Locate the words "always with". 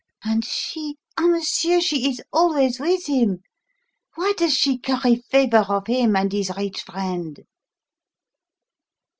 2.33-3.05